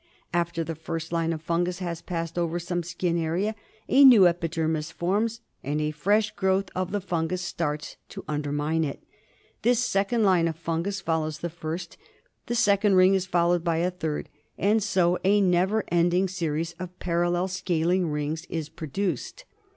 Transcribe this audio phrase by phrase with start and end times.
[0.33, 3.53] After the first line of fungus has passed over some skin area
[3.87, 8.83] a new epidermis forms and a fresh growth of the fungus starts to ur^der mine
[8.83, 9.03] it.
[9.61, 11.97] This second line of fungus follows the first;
[12.47, 14.27] the second ring is followed by a third,
[14.57, 19.45] and so a never ending series of parallel scaling rings is produced.